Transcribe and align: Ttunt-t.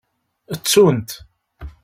Ttunt-t. 0.57 1.09